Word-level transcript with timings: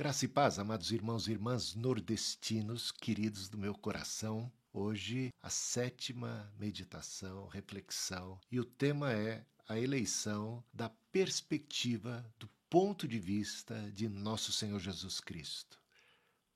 Graça 0.00 0.24
e 0.24 0.28
paz, 0.28 0.58
amados 0.58 0.92
irmãos 0.92 1.28
e 1.28 1.32
irmãs 1.32 1.74
nordestinos, 1.74 2.90
queridos 2.90 3.50
do 3.50 3.58
meu 3.58 3.74
coração. 3.74 4.50
Hoje, 4.72 5.30
a 5.42 5.50
sétima 5.50 6.50
meditação, 6.58 7.46
reflexão, 7.48 8.40
e 8.50 8.58
o 8.58 8.64
tema 8.64 9.12
é 9.12 9.44
a 9.68 9.78
eleição 9.78 10.64
da 10.72 10.88
perspectiva 10.88 12.24
do 12.38 12.48
ponto 12.70 13.06
de 13.06 13.18
vista 13.18 13.92
de 13.92 14.08
nosso 14.08 14.52
Senhor 14.52 14.80
Jesus 14.80 15.20
Cristo. 15.20 15.78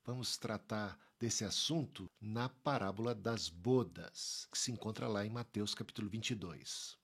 Vamos 0.03 0.39
tratar 0.39 0.97
desse 1.19 1.45
assunto 1.45 2.09
na 2.19 2.49
parábola 2.49 3.13
das 3.13 3.47
bodas, 3.47 4.47
que 4.51 4.57
se 4.57 4.71
encontra 4.71 5.07
lá 5.07 5.23
em 5.23 5.29
Mateus 5.29 5.75
capítulo 5.75 6.09
22. 6.09 6.97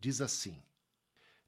Diz 0.00 0.20
assim: 0.20 0.60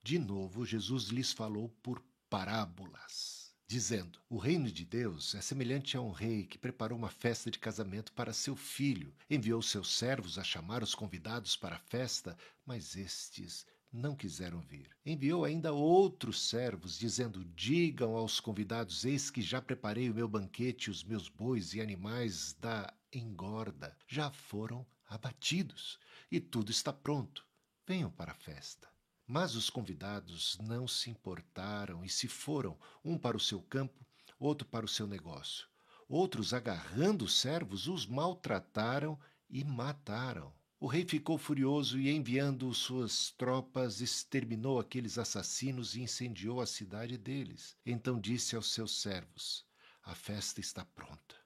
De 0.01 0.21
novo, 0.21 0.65
Jesus 0.65 1.07
lhes 1.07 1.33
falou 1.33 1.69
por 1.83 2.01
parábolas 2.29 3.39
dizendo: 3.71 4.18
O 4.29 4.37
reino 4.37 4.68
de 4.68 4.84
Deus 4.84 5.32
é 5.36 5.41
semelhante 5.41 5.96
a 5.96 6.00
um 6.00 6.11
rei 6.11 6.45
que 6.45 6.58
preparou 6.58 6.99
uma 6.99 7.08
festa 7.08 7.53
de 7.53 7.58
casamento 7.61 8.12
para 8.12 8.32
seu 8.32 8.57
filho. 8.57 9.14
Enviou 9.31 9.62
seus 9.62 9.96
servos 9.96 10.40
a 10.40 10.43
chamar 10.43 10.82
os 10.82 10.93
convidados 10.93 11.54
para 11.57 11.76
a 11.76 11.79
festa, 11.79 12.36
mas 12.67 12.96
estes 12.96 13.64
não 13.93 14.17
quiseram 14.17 14.61
vir. 14.61 14.90
Enviou 15.07 15.45
ainda 15.45 15.72
outros 15.72 16.48
servos, 16.48 16.98
dizendo: 16.98 17.45
Digam 17.54 18.17
aos 18.17 18.40
convidados: 18.40 19.04
Eis 19.04 19.31
que 19.31 19.40
já 19.40 19.62
preparei 19.62 20.11
o 20.11 20.14
meu 20.14 20.26
banquete, 20.26 20.90
os 20.90 21.04
meus 21.04 21.29
bois 21.29 21.73
e 21.73 21.81
animais 21.81 22.54
da 22.54 22.93
engorda 23.12 23.96
já 24.09 24.32
foram 24.32 24.84
abatidos, 25.07 25.96
e 26.29 26.40
tudo 26.40 26.73
está 26.73 26.93
pronto. 26.93 27.46
Venham 27.87 28.11
para 28.11 28.32
a 28.32 28.34
festa. 28.34 28.89
Mas 29.32 29.54
os 29.54 29.70
convidados 29.70 30.58
não 30.58 30.89
se 30.89 31.08
importaram 31.08 32.05
e 32.05 32.08
se 32.08 32.27
foram, 32.27 32.77
um 33.05 33.16
para 33.16 33.36
o 33.36 33.41
seu 33.41 33.62
campo, 33.62 34.05
outro 34.41 34.66
para 34.66 34.84
o 34.84 34.89
seu 34.89 35.06
negócio. 35.06 35.69
Outros, 36.08 36.53
agarrando 36.53 37.27
os 37.27 37.39
servos, 37.39 37.86
os 37.86 38.06
maltrataram 38.06 39.17
e 39.48 39.62
mataram. 39.62 40.53
O 40.81 40.89
rei 40.89 41.06
ficou 41.06 41.39
furioso 41.39 41.97
e, 41.97 42.11
enviando 42.11 42.75
suas 42.75 43.31
tropas, 43.31 44.00
exterminou 44.00 44.81
aqueles 44.81 45.17
assassinos 45.17 45.94
e 45.94 46.00
incendiou 46.00 46.61
a 46.61 46.67
cidade 46.67 47.17
deles. 47.17 47.77
Então 47.87 48.20
disse 48.20 48.56
aos 48.56 48.72
seus 48.72 49.00
servos: 49.00 49.65
A 50.03 50.12
festa 50.12 50.59
está 50.59 50.84
pronta. 50.84 51.37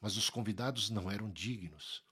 Mas 0.00 0.16
os 0.16 0.30
convidados 0.30 0.88
não 0.88 1.10
eram 1.10 1.30
dignos. 1.30 2.02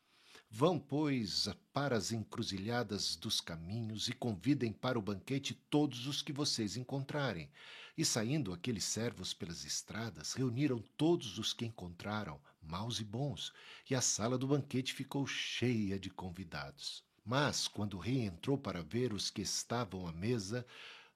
Vão, 0.56 0.78
pois, 0.78 1.48
para 1.72 1.96
as 1.96 2.12
encruzilhadas 2.12 3.16
dos 3.16 3.40
caminhos 3.40 4.06
e 4.06 4.12
convidem 4.12 4.72
para 4.72 4.96
o 4.96 5.02
banquete 5.02 5.52
todos 5.52 6.06
os 6.06 6.22
que 6.22 6.32
vocês 6.32 6.76
encontrarem. 6.76 7.50
E 7.98 8.04
saindo 8.04 8.52
aqueles 8.52 8.84
servos 8.84 9.34
pelas 9.34 9.64
estradas, 9.64 10.32
reuniram 10.32 10.78
todos 10.96 11.40
os 11.40 11.52
que 11.52 11.66
encontraram, 11.66 12.40
maus 12.62 13.00
e 13.00 13.04
bons, 13.04 13.52
e 13.90 13.96
a 13.96 14.00
sala 14.00 14.38
do 14.38 14.46
banquete 14.46 14.94
ficou 14.94 15.26
cheia 15.26 15.98
de 15.98 16.08
convidados. 16.08 17.02
Mas, 17.24 17.66
quando 17.66 17.94
o 17.94 18.00
rei 18.00 18.20
entrou 18.20 18.56
para 18.56 18.80
ver 18.80 19.12
os 19.12 19.30
que 19.30 19.42
estavam 19.42 20.06
à 20.06 20.12
mesa, 20.12 20.64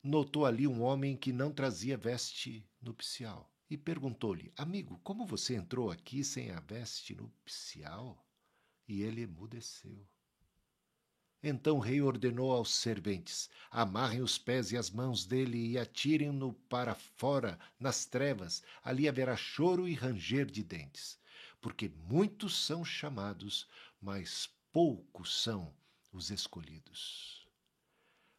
notou 0.03 0.47
ali 0.47 0.67
um 0.67 0.83
homem 0.83 1.17
que 1.17 1.33
não 1.33 1.53
trazia 1.53 1.97
veste 1.97 2.69
nupcial. 2.83 3.49
E 3.71 3.77
perguntou-lhe: 3.77 4.53
Amigo, 4.57 4.99
como 5.05 5.25
você 5.25 5.55
entrou 5.55 5.93
aqui 5.93 6.25
sem 6.25 6.51
a 6.51 6.59
veste 6.59 7.15
nupcial? 7.15 8.28
E 8.89 9.03
ele 9.03 9.23
emudeceu. 9.23 10.09
Então 11.43 11.77
o 11.77 11.81
rei 11.81 12.01
ordenou 12.01 12.51
aos 12.51 12.75
serventes: 12.75 13.49
amarrem 13.71 14.23
os 14.23 14.39
pés 14.39 14.73
e 14.73 14.77
as 14.77 14.91
mãos 14.91 15.25
dele 15.25 15.73
e 15.73 15.79
atirem-no 15.79 16.53
para 16.69 16.95
fora, 16.95 17.59
nas 17.79 18.05
trevas. 18.05 18.63
Ali 18.83 19.09
haverá 19.09 19.37
choro 19.37 19.87
e 19.87 19.95
ranger 19.95 20.47
de 20.47 20.65
dentes. 20.65 21.19
Porque 21.61 21.89
muitos 22.09 22.65
são 22.65 22.85
chamados, 22.85 23.69
mas 24.01 24.49
poucos 24.73 25.43
são 25.43 25.73
os 26.13 26.31
escolhidos. 26.31 27.47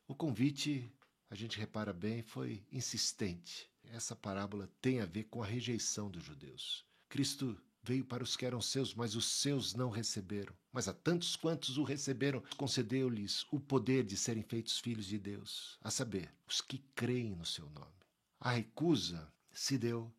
O 0.07 0.15
convite, 0.15 0.91
a 1.29 1.35
gente 1.35 1.57
repara 1.57 1.93
bem, 1.93 2.21
foi 2.21 2.65
insistente. 2.71 3.69
Essa 3.83 4.15
parábola 4.15 4.69
tem 4.81 4.99
a 4.99 5.05
ver 5.05 5.25
com 5.25 5.41
a 5.41 5.45
rejeição 5.45 6.09
dos 6.09 6.23
judeus. 6.23 6.85
Cristo 7.07 7.59
Veio 7.81 8.05
para 8.05 8.23
os 8.23 8.35
que 8.35 8.45
eram 8.45 8.61
seus, 8.61 8.93
mas 8.93 9.15
os 9.15 9.25
seus 9.25 9.73
não 9.73 9.89
receberam. 9.89 10.53
Mas 10.71 10.87
a 10.87 10.93
tantos 10.93 11.35
quantos 11.35 11.77
o 11.77 11.83
receberam, 11.83 12.43
concedeu-lhes 12.57 13.45
o 13.51 13.59
poder 13.59 14.03
de 14.03 14.17
serem 14.17 14.43
feitos 14.43 14.79
filhos 14.79 15.05
de 15.05 15.17
Deus, 15.17 15.77
a 15.81 15.89
saber, 15.89 16.33
os 16.47 16.61
que 16.61 16.79
creem 16.93 17.35
no 17.35 17.45
seu 17.45 17.69
nome. 17.69 17.99
A 18.39 18.51
recusa 18.51 19.31
se 19.51 19.77
deu 19.77 20.13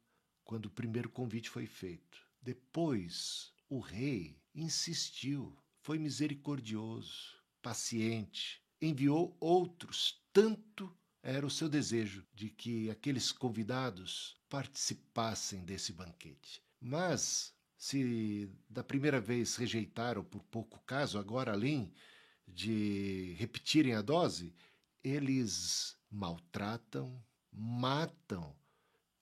quando 0.44 0.66
o 0.66 0.70
primeiro 0.70 1.08
convite 1.08 1.48
foi 1.48 1.66
feito. 1.66 2.18
Depois, 2.42 3.52
o 3.68 3.78
rei 3.78 4.36
insistiu, 4.54 5.56
foi 5.82 5.98
misericordioso, 5.98 7.36
paciente, 7.62 8.62
enviou 8.80 9.36
outros, 9.38 10.20
tanto 10.32 10.92
era 11.22 11.46
o 11.46 11.50
seu 11.50 11.68
desejo 11.68 12.26
de 12.34 12.48
que 12.48 12.90
aqueles 12.90 13.30
convidados 13.30 14.36
participassem 14.48 15.64
desse 15.64 15.92
banquete. 15.92 16.62
Mas 16.80 17.54
se 17.76 18.50
da 18.68 18.82
primeira 18.82 19.20
vez 19.20 19.56
rejeitaram 19.56 20.24
por 20.24 20.42
pouco 20.44 20.80
caso, 20.80 21.18
agora 21.18 21.52
além 21.52 21.92
de 22.46 23.34
repetirem 23.38 23.94
a 23.94 24.02
dose, 24.02 24.54
eles 25.02 25.98
maltratam, 26.10 27.22
matam 27.52 28.56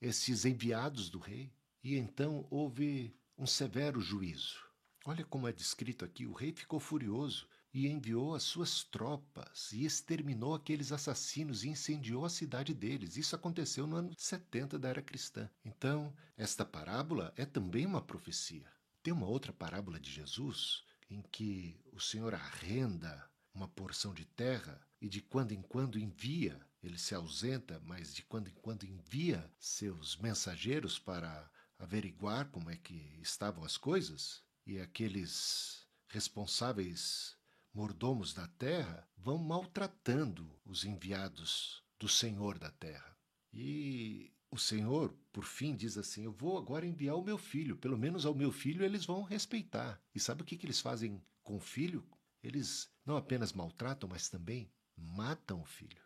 esses 0.00 0.44
enviados 0.44 1.10
do 1.10 1.18
rei. 1.18 1.52
E 1.82 1.96
então 1.96 2.46
houve 2.50 3.16
um 3.36 3.46
severo 3.46 4.00
juízo. 4.00 4.58
Olha 5.04 5.24
como 5.24 5.48
é 5.48 5.52
descrito 5.52 6.04
aqui: 6.04 6.26
o 6.26 6.32
rei 6.32 6.52
ficou 6.52 6.80
furioso 6.80 7.48
e 7.78 7.86
enviou 7.86 8.34
as 8.34 8.42
suas 8.42 8.82
tropas 8.82 9.70
e 9.70 9.84
exterminou 9.84 10.52
aqueles 10.52 10.90
assassinos 10.90 11.62
e 11.62 11.68
incendiou 11.68 12.24
a 12.24 12.28
cidade 12.28 12.74
deles. 12.74 13.16
Isso 13.16 13.36
aconteceu 13.36 13.86
no 13.86 13.94
ano 13.94 14.12
70 14.16 14.76
da 14.80 14.88
era 14.88 15.00
cristã. 15.00 15.48
Então, 15.64 16.12
esta 16.36 16.64
parábola 16.64 17.32
é 17.36 17.46
também 17.46 17.86
uma 17.86 18.02
profecia. 18.02 18.68
Tem 19.00 19.12
uma 19.12 19.28
outra 19.28 19.52
parábola 19.52 20.00
de 20.00 20.10
Jesus 20.10 20.82
em 21.08 21.22
que 21.22 21.80
o 21.92 22.00
Senhor 22.00 22.34
arrenda 22.34 23.30
uma 23.54 23.68
porção 23.68 24.12
de 24.12 24.24
terra 24.24 24.84
e 25.00 25.08
de 25.08 25.20
quando 25.20 25.52
em 25.52 25.62
quando 25.62 26.00
envia, 26.00 26.60
ele 26.82 26.98
se 26.98 27.14
ausenta, 27.14 27.80
mas 27.84 28.12
de 28.12 28.22
quando 28.22 28.48
em 28.48 28.54
quando 28.54 28.84
envia 28.84 29.48
seus 29.56 30.16
mensageiros 30.16 30.98
para 30.98 31.48
averiguar 31.78 32.50
como 32.50 32.70
é 32.70 32.76
que 32.76 33.18
estavam 33.22 33.62
as 33.62 33.76
coisas, 33.76 34.42
e 34.66 34.80
aqueles 34.80 35.86
responsáveis 36.08 37.37
mordomos 37.72 38.32
da 38.32 38.46
terra 38.46 39.08
vão 39.16 39.38
maltratando 39.38 40.58
os 40.64 40.84
enviados 40.84 41.82
do 41.98 42.08
Senhor 42.08 42.58
da 42.58 42.70
terra. 42.70 43.16
E 43.52 44.32
o 44.50 44.58
Senhor, 44.58 45.14
por 45.32 45.44
fim, 45.44 45.76
diz 45.76 45.98
assim: 45.98 46.24
Eu 46.24 46.32
vou 46.32 46.56
agora 46.56 46.86
enviar 46.86 47.16
o 47.16 47.24
meu 47.24 47.38
filho, 47.38 47.76
pelo 47.76 47.98
menos 47.98 48.24
ao 48.24 48.34
meu 48.34 48.50
filho 48.50 48.84
eles 48.84 49.04
vão 49.04 49.22
respeitar. 49.22 50.00
E 50.14 50.20
sabe 50.20 50.42
o 50.42 50.44
que, 50.44 50.56
que 50.56 50.66
eles 50.66 50.80
fazem 50.80 51.22
com 51.42 51.56
o 51.56 51.60
filho? 51.60 52.06
Eles 52.42 52.90
não 53.04 53.16
apenas 53.16 53.52
maltratam, 53.52 54.08
mas 54.08 54.28
também 54.28 54.72
matam 54.96 55.60
o 55.60 55.66
filho. 55.66 56.02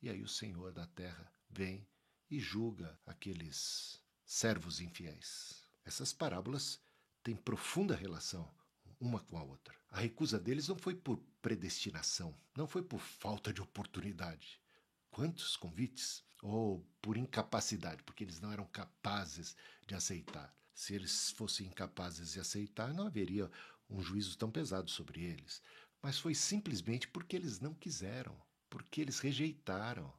E 0.00 0.08
aí 0.08 0.22
o 0.22 0.28
Senhor 0.28 0.72
da 0.72 0.86
terra 0.86 1.32
vem 1.50 1.86
e 2.30 2.38
julga 2.38 2.98
aqueles 3.06 4.00
servos 4.24 4.80
infiéis. 4.80 5.66
Essas 5.84 6.12
parábolas 6.12 6.80
têm 7.22 7.34
profunda 7.34 7.96
relação 7.96 8.48
uma 9.00 9.20
com 9.20 9.38
a 9.38 9.42
outra. 9.42 9.74
A 9.90 10.00
recusa 10.00 10.38
deles 10.38 10.68
não 10.68 10.76
foi 10.76 10.94
por 10.94 11.18
predestinação, 11.40 12.36
não 12.56 12.66
foi 12.66 12.82
por 12.82 13.00
falta 13.00 13.52
de 13.52 13.60
oportunidade. 13.60 14.60
Quantos 15.10 15.56
convites? 15.56 16.22
Ou 16.42 16.86
por 17.02 17.16
incapacidade, 17.16 18.02
porque 18.04 18.22
eles 18.22 18.40
não 18.40 18.52
eram 18.52 18.66
capazes 18.66 19.56
de 19.86 19.94
aceitar. 19.94 20.54
Se 20.72 20.94
eles 20.94 21.32
fossem 21.32 21.66
incapazes 21.66 22.32
de 22.32 22.40
aceitar, 22.40 22.94
não 22.94 23.06
haveria 23.06 23.50
um 23.90 24.00
juízo 24.00 24.38
tão 24.38 24.50
pesado 24.50 24.90
sobre 24.90 25.24
eles. 25.24 25.60
Mas 26.00 26.18
foi 26.18 26.34
simplesmente 26.34 27.08
porque 27.08 27.34
eles 27.34 27.58
não 27.58 27.74
quiseram, 27.74 28.40
porque 28.70 29.00
eles 29.00 29.18
rejeitaram 29.18 30.12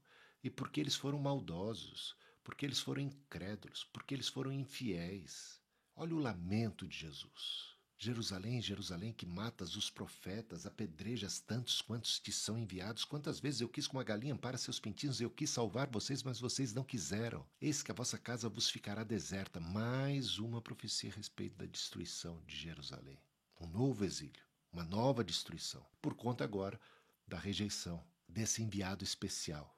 e 0.43 0.49
porque 0.49 0.81
eles 0.81 0.95
foram 0.95 1.19
maldosos, 1.19 2.17
porque 2.43 2.65
eles 2.65 2.79
foram 2.79 3.01
incrédulos, 3.01 3.85
porque 3.85 4.13
eles 4.13 4.27
foram 4.27 4.51
infiéis. 4.51 5.61
Olha 5.95 6.15
o 6.15 6.19
lamento 6.19 6.87
de 6.87 6.97
Jesus. 6.97 7.78
Jerusalém, 8.01 8.61
Jerusalém, 8.61 9.11
que 9.11 9.25
matas 9.25 9.75
os 9.75 9.89
profetas, 9.89 10.65
apedrejas 10.65 11.41
tantos 11.41 11.81
quantos 11.81 12.17
te 12.17 12.31
são 12.31 12.57
enviados. 12.57 13.03
Quantas 13.03 13.41
vezes 13.41 13.59
eu 13.59 13.67
quis 13.67 13.87
com 13.87 13.97
uma 13.97 14.05
galinha 14.05 14.37
para 14.37 14.57
seus 14.57 14.79
pintinhos, 14.79 15.19
eu 15.19 15.29
quis 15.29 15.49
salvar 15.49 15.89
vocês, 15.89 16.23
mas 16.23 16.39
vocês 16.39 16.73
não 16.73 16.85
quiseram. 16.85 17.45
Eis 17.59 17.83
que 17.83 17.91
a 17.91 17.93
vossa 17.93 18.17
casa 18.17 18.47
vos 18.47 18.69
ficará 18.69 19.03
deserta. 19.03 19.59
Mais 19.59 20.39
uma 20.39 20.61
profecia 20.61 21.11
a 21.11 21.13
respeito 21.13 21.57
da 21.57 21.65
destruição 21.65 22.41
de 22.47 22.55
Jerusalém. 22.55 23.19
Um 23.59 23.67
novo 23.67 24.05
exílio, 24.05 24.45
uma 24.71 24.85
nova 24.85 25.21
destruição, 25.21 25.85
por 26.01 26.15
conta 26.15 26.45
agora 26.45 26.79
da 27.27 27.37
rejeição 27.37 28.01
desse 28.25 28.63
enviado 28.63 29.03
especial, 29.03 29.77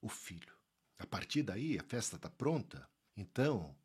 o 0.00 0.08
filho. 0.08 0.54
A 0.96 1.04
partir 1.04 1.42
daí, 1.42 1.76
a 1.76 1.82
festa 1.82 2.14
está 2.14 2.30
pronta, 2.30 2.88
Então, 3.16 3.76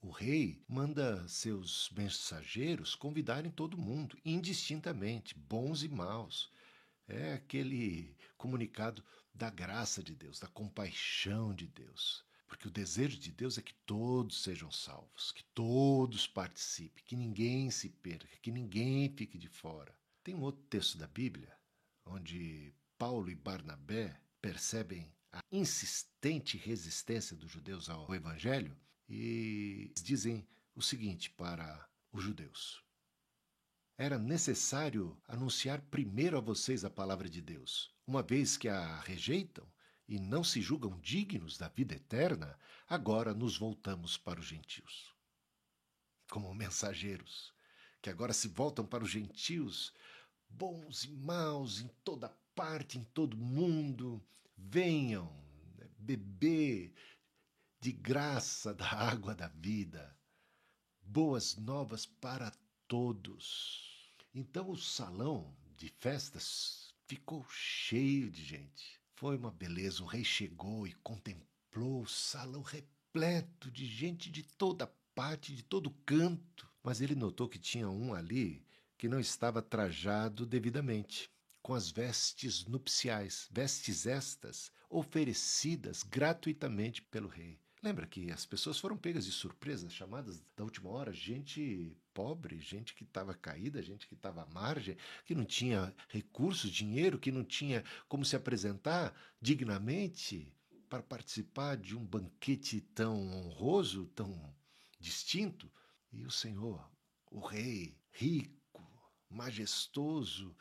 o 0.00 0.10
rei 0.10 0.62
manda 0.68 1.26
seus 1.26 1.90
mensageiros 1.90 2.94
convidarem 2.94 3.50
todo 3.50 3.76
mundo, 3.76 4.16
indistintamente, 4.24 5.34
bons 5.34 5.82
e 5.82 5.88
maus. 5.88 6.50
É 7.08 7.32
aquele 7.32 8.16
comunicado 8.36 9.02
da 9.34 9.50
graça 9.50 10.02
de 10.02 10.14
Deus, 10.14 10.38
da 10.38 10.46
compaixão 10.46 11.52
de 11.52 11.66
Deus. 11.66 12.24
Porque 12.46 12.68
o 12.68 12.70
desejo 12.70 13.18
de 13.18 13.32
Deus 13.32 13.58
é 13.58 13.62
que 13.62 13.74
todos 13.74 14.42
sejam 14.42 14.70
salvos, 14.70 15.32
que 15.32 15.42
todos 15.52 16.26
participem, 16.26 17.04
que 17.04 17.16
ninguém 17.16 17.70
se 17.70 17.88
perca, 17.88 18.36
que 18.40 18.52
ninguém 18.52 19.12
fique 19.16 19.36
de 19.36 19.48
fora. 19.48 19.92
Tem 20.22 20.34
um 20.34 20.42
outro 20.42 20.62
texto 20.70 20.96
da 20.96 21.08
Bíblia 21.08 21.52
onde 22.06 22.72
Paulo 22.96 23.30
e 23.30 23.34
Barnabé 23.34 24.18
percebem 24.40 25.12
a 25.32 25.40
insistente 25.52 26.56
resistência 26.56 27.36
dos 27.36 27.50
judeus 27.50 27.90
ao 27.90 28.14
evangelho 28.14 28.74
e 29.08 29.92
dizem 30.02 30.46
o 30.74 30.82
seguinte 30.82 31.30
para 31.30 31.88
os 32.12 32.22
judeus: 32.22 32.82
Era 33.96 34.18
necessário 34.18 35.16
anunciar 35.26 35.80
primeiro 35.82 36.36
a 36.36 36.40
vocês 36.40 36.84
a 36.84 36.90
palavra 36.90 37.28
de 37.28 37.40
Deus. 37.40 37.94
Uma 38.06 38.22
vez 38.22 38.56
que 38.56 38.68
a 38.68 39.00
rejeitam 39.00 39.66
e 40.06 40.18
não 40.18 40.42
se 40.42 40.60
julgam 40.60 40.98
dignos 41.00 41.58
da 41.58 41.68
vida 41.68 41.94
eterna, 41.94 42.58
agora 42.88 43.34
nos 43.34 43.56
voltamos 43.56 44.16
para 44.16 44.40
os 44.40 44.46
gentios. 44.46 45.14
Como 46.30 46.54
mensageiros, 46.54 47.52
que 48.00 48.10
agora 48.10 48.32
se 48.32 48.48
voltam 48.48 48.86
para 48.86 49.04
os 49.04 49.10
gentios, 49.10 49.92
bons 50.48 51.04
e 51.04 51.10
maus 51.10 51.80
em 51.80 51.88
toda 52.04 52.28
parte, 52.54 52.98
em 52.98 53.04
todo 53.04 53.36
mundo, 53.36 54.22
venham 54.56 55.30
né, 55.76 55.88
beber 55.98 56.94
de 57.80 57.92
graça 57.92 58.74
da 58.74 58.90
água 58.92 59.36
da 59.36 59.46
vida, 59.46 60.16
boas 61.00 61.56
novas 61.56 62.04
para 62.04 62.52
todos. 62.88 64.12
Então 64.34 64.70
o 64.70 64.76
salão 64.76 65.56
de 65.76 65.88
festas 65.88 66.92
ficou 67.06 67.46
cheio 67.48 68.30
de 68.30 68.44
gente. 68.44 69.00
Foi 69.14 69.36
uma 69.36 69.52
beleza. 69.52 70.02
O 70.02 70.06
rei 70.06 70.24
chegou 70.24 70.88
e 70.88 70.94
contemplou 71.04 72.02
o 72.02 72.08
salão 72.08 72.62
repleto 72.62 73.70
de 73.70 73.86
gente 73.86 74.28
de 74.28 74.42
toda 74.42 74.88
parte, 75.14 75.54
de 75.54 75.62
todo 75.62 75.90
canto. 76.04 76.68
Mas 76.82 77.00
ele 77.00 77.14
notou 77.14 77.48
que 77.48 77.58
tinha 77.58 77.88
um 77.88 78.12
ali 78.12 78.66
que 78.96 79.08
não 79.08 79.20
estava 79.20 79.62
trajado 79.62 80.44
devidamente 80.44 81.30
com 81.62 81.74
as 81.74 81.90
vestes 81.90 82.64
nupciais, 82.66 83.46
vestes 83.52 84.04
estas 84.04 84.72
oferecidas 84.90 86.02
gratuitamente 86.02 87.02
pelo 87.02 87.28
rei. 87.28 87.60
Lembra 87.80 88.08
que 88.08 88.32
as 88.32 88.44
pessoas 88.44 88.78
foram 88.80 88.96
pegas 88.96 89.24
de 89.24 89.30
surpresa, 89.30 89.88
chamadas 89.88 90.42
da 90.56 90.64
última 90.64 90.90
hora, 90.90 91.12
gente 91.12 91.96
pobre, 92.12 92.58
gente 92.58 92.92
que 92.92 93.04
estava 93.04 93.32
caída, 93.34 93.80
gente 93.80 94.08
que 94.08 94.14
estava 94.14 94.42
à 94.42 94.46
margem, 94.46 94.96
que 95.24 95.32
não 95.32 95.44
tinha 95.44 95.94
recursos, 96.08 96.72
dinheiro, 96.72 97.20
que 97.20 97.30
não 97.30 97.44
tinha 97.44 97.84
como 98.08 98.24
se 98.24 98.34
apresentar 98.34 99.14
dignamente 99.40 100.52
para 100.88 101.04
participar 101.04 101.76
de 101.76 101.96
um 101.96 102.04
banquete 102.04 102.80
tão 102.80 103.16
honroso, 103.16 104.06
tão 104.06 104.52
distinto. 104.98 105.70
E 106.10 106.24
o 106.26 106.32
Senhor, 106.32 106.84
o 107.30 107.38
Rei, 107.38 107.96
rico, 108.10 108.84
majestoso, 109.30 110.56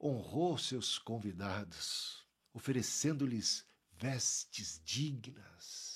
honrou 0.00 0.58
seus 0.58 0.98
convidados, 0.98 2.26
oferecendo-lhes 2.52 3.64
vestes 3.92 4.80
dignas 4.84 5.95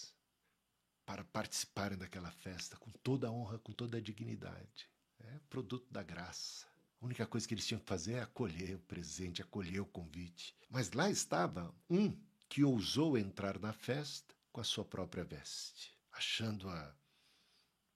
para 1.10 1.24
participarem 1.24 1.98
daquela 1.98 2.30
festa 2.30 2.76
com 2.76 2.88
toda 3.02 3.26
a 3.26 3.32
honra, 3.32 3.58
com 3.58 3.72
toda 3.72 3.98
a 3.98 4.00
dignidade. 4.00 4.88
É 5.18 5.40
produto 5.50 5.92
da 5.92 6.04
graça. 6.04 6.68
A 7.00 7.04
única 7.04 7.26
coisa 7.26 7.48
que 7.48 7.52
eles 7.52 7.66
tinham 7.66 7.80
que 7.80 7.88
fazer 7.88 8.12
é 8.12 8.20
acolher 8.20 8.76
o 8.76 8.78
presente, 8.78 9.42
acolher 9.42 9.80
o 9.80 9.86
convite. 9.86 10.56
Mas 10.70 10.92
lá 10.92 11.10
estava 11.10 11.74
um 11.90 12.16
que 12.48 12.62
ousou 12.62 13.18
entrar 13.18 13.58
na 13.58 13.72
festa 13.72 14.36
com 14.52 14.60
a 14.60 14.64
sua 14.64 14.84
própria 14.84 15.24
veste, 15.24 15.98
achando-a 16.12 16.94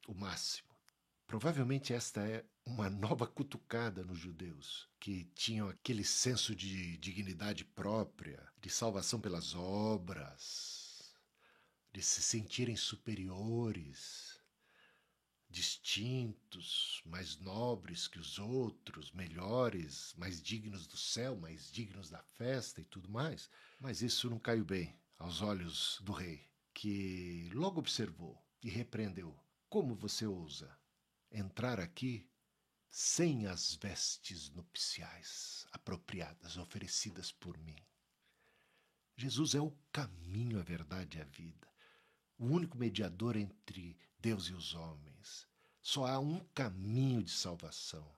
o 0.09 0.15
máximo. 0.15 0.75
Provavelmente 1.25 1.93
esta 1.95 2.21
é 2.21 2.45
uma 2.67 2.91
nova 2.91 3.29
cutucada 3.29 4.03
nos 4.03 4.19
judeus, 4.19 4.89
que 4.99 5.23
tinham 5.37 5.69
aquele 5.69 6.03
senso 6.03 6.53
de 6.53 6.97
dignidade 6.97 7.65
própria, 7.65 8.45
de 8.61 8.71
salvação 8.71 9.21
pelas 9.21 9.55
obras, 9.55 10.84
de 11.95 12.03
se 12.03 12.21
sentirem 12.21 12.75
superiores, 12.75 14.41
distintos, 15.49 17.01
mais 17.07 17.39
nobres 17.39 18.09
que 18.09 18.19
os 18.19 18.37
outros, 18.37 19.13
melhores, 19.13 20.13
mais 20.17 20.43
dignos 20.43 20.89
do 20.89 20.97
céu, 20.97 21.37
mais 21.37 21.71
dignos 21.71 22.11
da 22.11 22.21
festa 22.21 22.81
e 22.81 22.85
tudo 22.85 23.09
mais. 23.09 23.49
Mas 23.79 24.03
isso 24.03 24.29
não 24.29 24.41
caiu 24.41 24.65
bem 24.65 24.99
aos 25.21 25.41
olhos 25.41 26.01
do 26.03 26.11
rei, 26.11 26.51
que 26.75 27.49
logo 27.55 27.79
observou 27.79 28.45
e 28.61 28.69
repreendeu: 28.69 29.39
Como 29.69 29.95
você 29.95 30.27
ousa? 30.27 30.77
entrar 31.31 31.79
aqui 31.79 32.29
sem 32.89 33.47
as 33.47 33.75
vestes 33.75 34.51
nupciais 34.51 35.67
apropriadas, 35.73 36.57
oferecidas 36.57 37.31
por 37.31 37.57
mim. 37.59 37.77
Jesus 39.17 39.55
é 39.55 39.61
o 39.61 39.77
caminho, 39.93 40.59
a 40.59 40.63
verdade 40.63 41.19
e 41.19 41.21
a 41.21 41.25
vida, 41.25 41.74
o 42.39 42.47
único 42.47 42.77
mediador 42.77 43.37
entre 43.37 43.97
Deus 44.19 44.45
e 44.47 44.55
os 44.55 44.75
homens. 44.75 45.47
Só 45.81 46.07
há 46.07 46.19
um 46.19 46.41
caminho 46.55 47.23
de 47.23 47.31
salvação, 47.31 48.11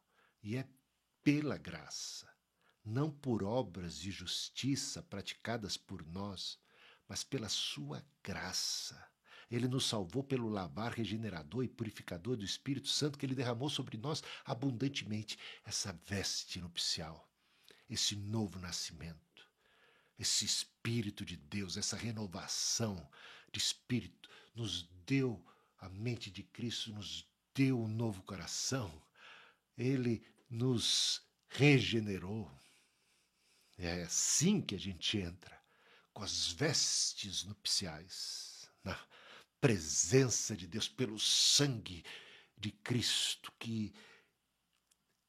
e 0.43 0.57
é 0.57 0.69
pela 1.23 1.59
graça, 1.59 2.33
não 2.85 3.11
por 3.11 3.43
obras 3.43 3.99
de 3.99 4.13
justiça 4.13 5.03
praticadas 5.03 5.77
por 5.77 6.07
nós, 6.07 6.59
mas 7.09 7.25
pela 7.25 7.49
sua 7.49 8.07
graça. 8.23 9.11
Ele 9.51 9.69
nos 9.69 9.87
salvou 9.87 10.25
pelo 10.25 10.49
lavar 10.49 10.93
regenerador 10.93 11.65
e 11.65 11.69
purificador 11.69 12.37
do 12.37 12.45
Espírito 12.45 12.89
Santo 12.89 13.19
que 13.19 13.27
ele 13.27 13.35
derramou 13.35 13.69
sobre 13.69 13.97
nós 13.97 14.23
abundantemente. 14.45 15.39
Essa 15.65 15.93
veste 16.05 16.61
nupcial, 16.61 17.29
esse 17.89 18.17
novo 18.17 18.59
nascimento, 18.59 19.49
esse 20.19 20.45
Espírito 20.45 21.25
de 21.25 21.37
Deus, 21.37 21.77
essa 21.77 21.97
renovação 21.97 23.09
de 23.53 23.59
espírito 23.59 24.29
nos 24.55 24.83
deu 25.07 25.45
a 25.79 25.89
mente 25.89 26.31
de 26.31 26.43
Cristo, 26.43 26.93
nos 26.93 27.29
deu 27.55 27.81
um 27.81 27.89
novo 27.89 28.23
coração. 28.23 28.91
Ele 29.77 30.25
nos 30.49 31.23
regenerou. 31.49 32.51
É 33.79 34.03
assim 34.03 34.61
que 34.61 34.75
a 34.75 34.79
gente 34.79 35.19
entra, 35.19 35.61
com 36.13 36.23
as 36.23 36.53
vestes 36.53 37.45
nupciais, 37.45 38.71
na, 38.83 38.99
presença 39.61 40.57
de 40.57 40.67
Deus, 40.67 40.89
pelo 40.89 41.19
sangue 41.19 42.05
de 42.57 42.71
Cristo 42.71 43.53
que 43.59 43.93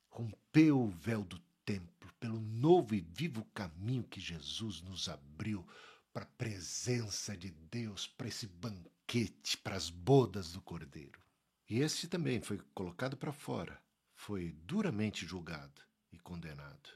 rompeu 0.10 0.80
o 0.80 0.89
véu 0.89 1.24
do 1.24 1.39
templo, 1.65 2.13
pelo 2.20 2.39
novo 2.39 2.96
e 2.96 3.01
vivo 3.01 3.44
caminho 3.53 4.03
que 4.03 4.20
Jesus 4.20 4.82
nos 4.82 5.10
abriu 5.10 5.68
para 6.17 6.25
a 6.25 6.29
presença 6.29 7.38
de 7.38 7.51
Deus, 7.51 8.07
para 8.07 8.27
esse 8.27 8.47
banquete, 8.47 9.55
para 9.55 9.75
as 9.75 9.91
bodas 9.91 10.51
do 10.51 10.59
Cordeiro. 10.59 11.21
E 11.69 11.77
este 11.77 12.07
também 12.07 12.41
foi 12.41 12.57
colocado 12.74 13.15
para 13.15 13.31
fora, 13.31 13.79
foi 14.15 14.51
duramente 14.63 15.27
julgado 15.27 15.79
e 16.12 16.17
condenado. 16.17 16.89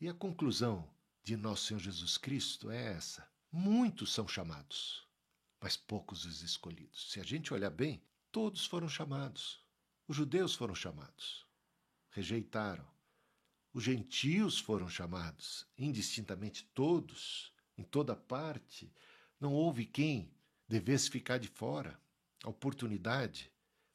E 0.00 0.08
a 0.08 0.14
conclusão 0.14 0.88
de 1.24 1.36
nosso 1.36 1.66
Senhor 1.66 1.80
Jesus 1.80 2.16
Cristo 2.16 2.70
é 2.70 2.92
essa: 2.92 3.28
muitos 3.50 4.12
são 4.14 4.28
chamados, 4.28 5.04
mas 5.60 5.76
poucos 5.76 6.24
os 6.24 6.42
escolhidos. 6.42 7.10
Se 7.10 7.18
a 7.18 7.24
gente 7.24 7.52
olhar 7.52 7.70
bem, 7.70 8.00
todos 8.30 8.64
foram 8.64 8.88
chamados. 8.88 9.60
Os 10.06 10.14
judeus 10.14 10.54
foram 10.54 10.76
chamados, 10.76 11.44
rejeitaram. 12.10 12.86
Os 13.72 13.82
gentios 13.82 14.56
foram 14.56 14.88
chamados, 14.88 15.66
indistintamente 15.76 16.62
todos, 16.72 17.52
em 17.78 17.84
toda 17.84 18.16
parte. 18.16 18.92
Não 19.40 19.54
houve 19.54 19.86
quem 19.86 20.30
devesse 20.68 21.08
ficar 21.08 21.38
de 21.38 21.48
fora. 21.48 21.98
A 22.44 22.50
oportunidade, 22.50 23.50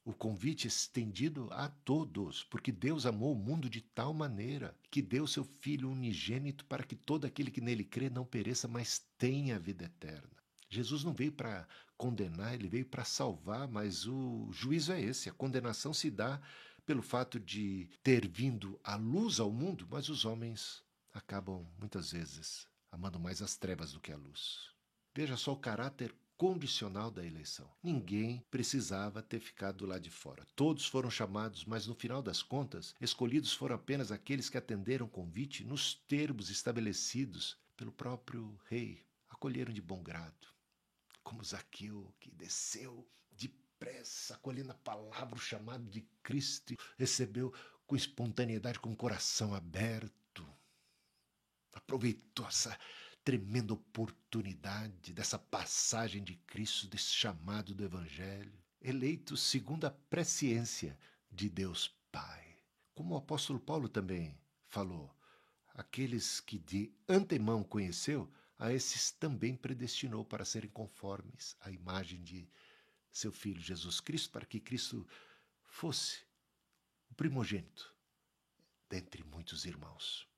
o 0.05 0.13
convite 0.13 0.67
estendido 0.67 1.49
a 1.51 1.67
todos, 1.67 2.43
porque 2.45 2.71
Deus 2.71 3.05
amou 3.05 3.33
o 3.33 3.37
mundo 3.37 3.69
de 3.69 3.81
tal 3.81 4.13
maneira 4.13 4.75
que 4.89 5.01
deu 5.01 5.27
seu 5.27 5.43
Filho 5.43 5.91
unigênito 5.91 6.65
para 6.65 6.83
que 6.83 6.95
todo 6.95 7.25
aquele 7.25 7.51
que 7.51 7.61
nele 7.61 7.83
crê 7.83 8.09
não 8.09 8.25
pereça, 8.25 8.67
mas 8.67 8.99
tenha 9.17 9.57
a 9.57 9.59
vida 9.59 9.85
eterna. 9.85 10.31
Jesus 10.69 11.03
não 11.03 11.13
veio 11.13 11.31
para 11.31 11.67
condenar, 11.97 12.53
ele 12.55 12.67
veio 12.67 12.85
para 12.85 13.05
salvar, 13.05 13.67
mas 13.67 14.07
o 14.07 14.49
juízo 14.51 14.91
é 14.91 15.01
esse. 15.01 15.29
A 15.29 15.33
condenação 15.33 15.93
se 15.93 16.09
dá 16.09 16.41
pelo 16.85 17.01
fato 17.01 17.39
de 17.39 17.87
ter 18.01 18.27
vindo 18.27 18.79
a 18.83 18.95
luz 18.95 19.39
ao 19.39 19.51
mundo, 19.51 19.87
mas 19.89 20.09
os 20.09 20.25
homens 20.25 20.83
acabam 21.13 21.65
muitas 21.79 22.11
vezes 22.11 22.67
amando 22.93 23.19
mais 23.19 23.41
as 23.41 23.57
trevas 23.57 23.91
do 23.91 23.99
que 23.99 24.11
a 24.11 24.15
luz. 24.15 24.69
Veja 25.15 25.35
só 25.35 25.51
o 25.51 25.59
caráter 25.59 26.13
condicional 26.37 27.09
da 27.09 27.25
eleição. 27.25 27.67
Ninguém 27.81 28.45
precisava 28.51 29.23
ter 29.23 29.39
ficado 29.39 29.85
lá 29.87 29.97
de 29.97 30.11
fora. 30.11 30.45
Todos 30.55 30.85
foram 30.85 31.09
chamados, 31.09 31.65
mas 31.65 31.87
no 31.87 31.95
final 31.95 32.21
das 32.21 32.43
contas, 32.43 32.93
escolhidos 33.01 33.51
foram 33.51 33.75
apenas 33.75 34.11
aqueles 34.11 34.47
que 34.47 34.57
atenderam 34.59 35.07
o 35.07 35.09
convite 35.09 35.63
nos 35.63 35.95
termos 36.07 36.51
estabelecidos 36.51 37.57
pelo 37.75 37.91
próprio 37.91 38.59
rei. 38.69 39.03
Acolheram 39.27 39.73
de 39.73 39.81
bom 39.81 40.03
grado, 40.03 40.47
como 41.23 41.43
Zaqueu, 41.43 42.13
que 42.19 42.29
desceu 42.29 43.07
depressa, 43.31 44.35
acolhendo 44.35 44.71
a 44.71 44.75
palavra, 44.75 45.35
o 45.35 45.41
chamado 45.41 45.83
de 45.89 46.01
Cristo, 46.21 46.75
recebeu 46.95 47.51
com 47.87 47.95
espontaneidade, 47.95 48.79
com 48.79 48.91
o 48.91 48.95
coração 48.95 49.55
aberto. 49.55 50.22
Aproveitou 51.93 52.47
essa 52.47 52.75
tremenda 53.23 53.71
oportunidade 53.71 55.13
dessa 55.13 55.37
passagem 55.37 56.23
de 56.23 56.33
Cristo, 56.37 56.87
desse 56.87 57.13
chamado 57.13 57.75
do 57.75 57.83
Evangelho, 57.83 58.51
eleito 58.81 59.37
segundo 59.37 59.85
a 59.85 59.91
presciência 59.91 60.97
de 61.31 61.47
Deus 61.51 61.95
Pai. 62.11 62.57
Como 62.95 63.13
o 63.13 63.17
apóstolo 63.19 63.59
Paulo 63.59 63.87
também 63.87 64.35
falou, 64.65 65.15
aqueles 65.75 66.39
que 66.39 66.57
de 66.57 66.91
antemão 67.07 67.63
conheceu, 67.63 68.27
a 68.57 68.73
esses 68.73 69.11
também 69.11 69.55
predestinou 69.55 70.25
para 70.25 70.43
serem 70.43 70.71
conformes 70.71 71.55
à 71.59 71.69
imagem 71.69 72.23
de 72.23 72.49
seu 73.11 73.31
Filho 73.31 73.61
Jesus 73.61 73.99
Cristo, 73.99 74.31
para 74.31 74.47
que 74.47 74.59
Cristo 74.59 75.07
fosse 75.61 76.23
o 77.11 77.13
primogênito 77.13 77.95
dentre 78.89 79.23
muitos 79.23 79.63
irmãos. 79.63 80.32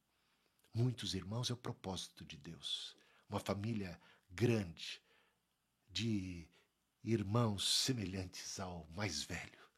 Muitos 0.78 1.16
irmãos 1.16 1.50
é 1.50 1.54
o 1.54 1.58
propósito 1.58 2.26
de 2.26 2.36
Deus. 2.36 2.98
Uma 3.30 3.40
família 3.40 3.98
grande 4.30 5.02
de 5.88 6.50
irmãos 7.02 7.66
semelhantes 7.66 8.60
ao 8.60 8.86
mais 8.88 9.24
velho, 9.24 9.70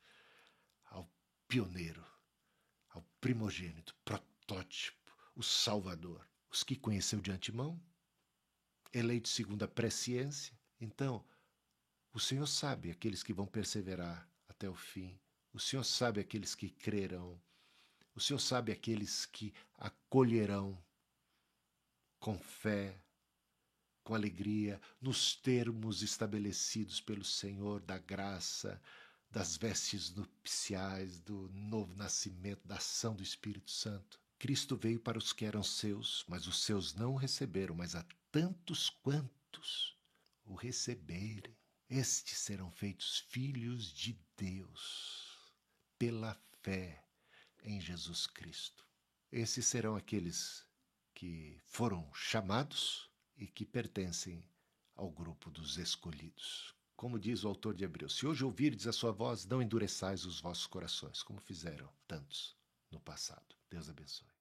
ao 0.86 1.08
pioneiro, 1.48 2.04
ao 2.90 3.04
primogênito, 3.22 3.96
protótipo, 4.04 5.16
o 5.36 5.44
Salvador. 5.44 6.28
Os 6.50 6.64
que 6.64 6.76
conheceu 6.76 7.22
de 7.22 7.30
antemão, 7.30 7.80
eleito 8.92 9.30
segundo 9.30 9.62
a 9.62 9.68
presciência. 9.68 10.60
Então, 10.82 11.24
o 12.12 12.20
Senhor 12.20 12.48
sabe 12.48 12.90
aqueles 12.90 13.22
que 13.22 13.34
vão 13.34 13.46
perseverar 13.46 14.28
até 14.50 14.68
o 14.68 14.74
fim. 14.74 15.20
O 15.54 15.60
Senhor 15.60 15.84
sabe 15.84 16.20
aqueles 16.20 16.56
que 16.56 16.72
crerão. 16.72 17.40
O 18.16 18.20
Senhor 18.20 18.40
sabe 18.40 18.72
aqueles 18.72 19.28
que 19.28 19.54
acolherão 19.78 20.84
com 22.20 22.40
fé, 22.40 23.00
com 24.04 24.16
alegria, 24.16 24.80
nos 25.02 25.36
termos 25.36 26.02
estabelecidos 26.02 27.02
pelo 27.02 27.24
Senhor 27.24 27.82
da 27.82 27.98
graça, 27.98 28.82
das 29.30 29.58
vestes 29.58 30.10
nupciais, 30.16 31.20
do 31.20 31.50
novo 31.50 31.96
nascimento, 31.96 32.66
da 32.66 32.76
ação 32.76 33.16
do 33.16 33.24
Espírito 33.24 33.70
Santo. 33.70 34.20
Cristo 34.40 34.76
veio 34.76 35.00
para 35.00 35.18
os 35.18 35.34
que 35.34 35.46
eram 35.46 35.64
seus, 35.64 36.24
mas 36.28 36.48
os 36.48 36.64
seus 36.64 36.94
não 36.94 37.14
o 37.14 37.18
receberam, 37.18 37.76
mas 37.76 37.96
a 37.96 38.06
tantos 38.32 38.90
quantos 38.90 39.98
o 40.46 40.56
receberem, 40.56 41.56
estes 41.90 42.38
serão 42.38 42.72
feitos 42.72 43.20
filhos 43.30 43.92
de 43.92 44.20
Deus 44.38 45.52
pela 45.98 46.40
fé 46.62 47.04
em 47.64 47.82
Jesus 47.82 48.28
Cristo. 48.28 48.86
Esses 49.32 49.66
serão 49.66 49.96
aqueles 49.96 50.67
que 51.18 51.60
foram 51.64 52.08
chamados 52.14 53.10
e 53.36 53.48
que 53.48 53.66
pertencem 53.66 54.48
ao 54.96 55.10
grupo 55.10 55.50
dos 55.50 55.80
escolhidos. 55.80 56.76
Como 56.96 57.18
diz 57.18 57.44
o 57.44 57.48
autor 57.48 57.74
de 57.74 57.84
Hebreus: 57.84 58.16
Se 58.16 58.28
hoje 58.28 58.46
ouvirdes 58.46 58.86
a 58.86 58.94
sua 58.94 59.12
voz, 59.12 59.44
não 59.44 59.60
endureçais 59.60 60.26
os 60.26 60.40
vossos 60.40 60.68
corações, 60.68 61.24
como 61.24 61.42
fizeram 61.42 61.90
tantos 62.08 62.56
no 62.92 63.00
passado. 63.00 63.56
Deus 63.68 63.90
abençoe. 63.90 64.37